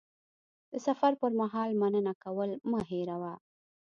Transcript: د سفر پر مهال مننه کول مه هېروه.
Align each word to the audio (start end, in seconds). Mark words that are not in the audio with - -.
د 0.71 0.73
سفر 0.87 1.11
پر 1.21 1.31
مهال 1.41 1.69
مننه 1.81 2.13
کول 2.23 2.49
مه 2.71 2.79
هېروه. 2.89 3.33